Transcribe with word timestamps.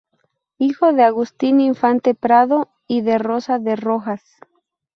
Hijo 0.57 0.93
de 0.93 1.03
Agustín 1.03 1.59
Infante 1.61 2.15
Prado 2.15 2.71
y 2.87 3.01
de 3.01 3.19
Rosa 3.19 3.59
de 3.59 3.75
Rojas. 3.75 4.23